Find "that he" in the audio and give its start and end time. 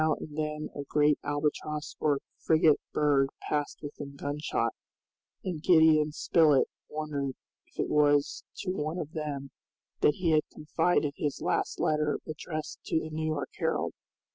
9.99-10.31